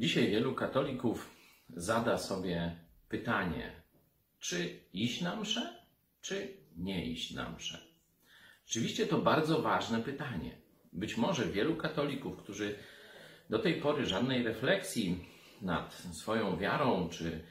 [0.00, 1.30] Dzisiaj wielu katolików
[1.76, 2.76] zada sobie
[3.08, 3.72] pytanie,
[4.38, 5.74] czy iść na mszę,
[6.20, 7.78] czy nie iść na mszę.
[8.66, 10.56] Rzeczywiście to bardzo ważne pytanie.
[10.92, 12.74] Być może wielu katolików, którzy
[13.50, 15.24] do tej pory żadnej refleksji
[15.62, 17.44] nad swoją wiarą czy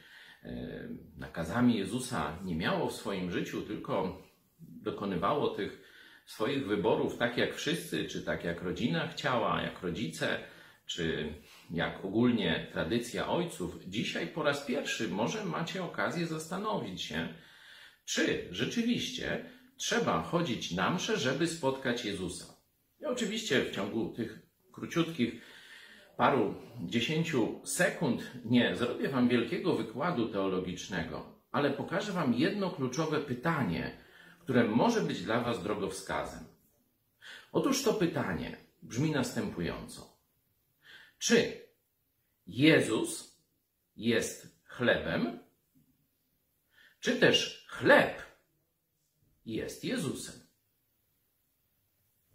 [0.43, 4.21] e, nakazami Jezusa nie miało w swoim życiu, tylko
[4.59, 5.81] dokonywało tych
[6.25, 10.39] swoich wyborów tak jak wszyscy, czy tak jak rodzina chciała, jak rodzice,
[10.89, 11.33] czy
[11.71, 17.33] jak ogólnie tradycja ojców, dzisiaj po raz pierwszy może macie okazję zastanowić się,
[18.05, 19.45] czy rzeczywiście
[19.77, 22.45] trzeba chodzić na mszę, żeby spotkać Jezusa.
[22.99, 24.39] Ja oczywiście w ciągu tych
[24.71, 25.41] króciutkich
[26.17, 33.97] paru dziesięciu sekund nie zrobię Wam wielkiego wykładu teologicznego, ale pokażę Wam jedno kluczowe pytanie,
[34.39, 36.43] które może być dla Was drogowskazem.
[37.51, 40.18] Otóż to pytanie brzmi następująco.
[41.19, 41.67] Czy
[42.47, 43.37] Jezus
[43.95, 45.39] jest chlebem,
[46.99, 48.21] czy też chleb
[49.45, 50.35] jest Jezusem?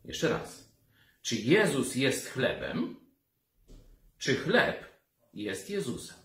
[0.04, 0.72] Jeszcze raz.
[1.22, 2.96] Czy Jezus jest chlebem,
[4.18, 4.84] czy chleb
[5.34, 6.16] jest Jezusem?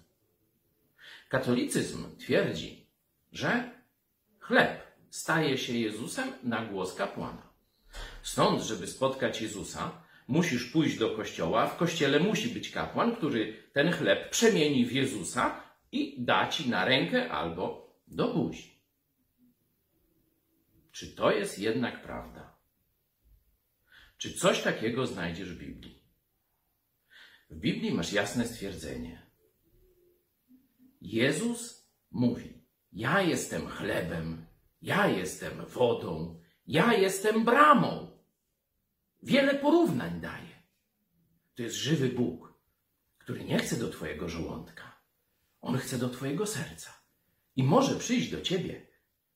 [1.29, 2.87] Katolicyzm twierdzi,
[3.31, 3.81] że
[4.39, 7.49] chleb staje się Jezusem na głos kapłana.
[8.23, 13.91] Stąd, żeby spotkać Jezusa, musisz pójść do kościoła, w kościele musi być kapłan, który ten
[13.91, 18.79] chleb przemieni w Jezusa i da ci na rękę albo do buzi.
[20.91, 22.57] Czy to jest jednak prawda?
[24.17, 26.03] Czy coś takiego znajdziesz w Biblii?
[27.49, 29.21] W Biblii masz jasne stwierdzenie.
[31.01, 34.45] Jezus mówi: Ja jestem chlebem,
[34.81, 38.18] ja jestem wodą, ja jestem bramą.
[39.23, 40.63] Wiele porównań daje.
[41.55, 42.53] To jest żywy Bóg,
[43.17, 45.01] który nie chce do Twojego żołądka.
[45.61, 46.93] On chce do Twojego serca.
[47.55, 48.87] I może przyjść do Ciebie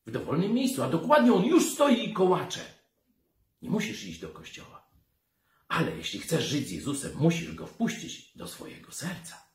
[0.06, 2.62] w dowolnym miejscu, a dokładnie On już stoi i kołacze.
[3.62, 4.90] Nie musisz iść do kościoła.
[5.68, 9.53] Ale jeśli chcesz żyć z Jezusem, musisz Go wpuścić do swojego serca.